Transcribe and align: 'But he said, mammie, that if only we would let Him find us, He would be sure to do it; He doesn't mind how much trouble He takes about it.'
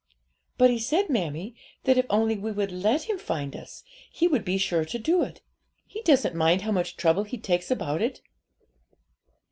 'But 0.57 0.71
he 0.71 0.79
said, 0.79 1.11
mammie, 1.11 1.53
that 1.83 1.95
if 1.95 2.07
only 2.09 2.35
we 2.35 2.51
would 2.51 2.71
let 2.71 3.03
Him 3.03 3.19
find 3.19 3.55
us, 3.55 3.83
He 4.11 4.27
would 4.27 4.43
be 4.43 4.57
sure 4.57 4.83
to 4.83 4.97
do 4.97 5.21
it; 5.21 5.41
He 5.85 6.01
doesn't 6.01 6.33
mind 6.33 6.63
how 6.63 6.71
much 6.71 6.97
trouble 6.97 7.21
He 7.23 7.37
takes 7.37 7.69
about 7.69 8.01
it.' 8.01 8.19